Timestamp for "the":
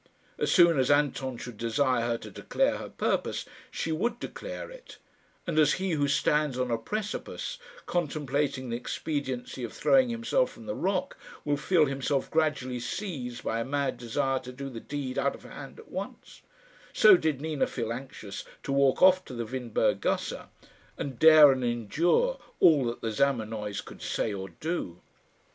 8.71-8.77, 10.65-10.73, 14.71-14.79, 19.35-19.45, 23.01-23.11